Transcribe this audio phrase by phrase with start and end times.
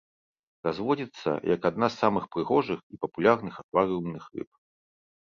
[0.67, 4.49] Разводзіцца як адна з самых прыгожых і папулярных акварыумных рыб.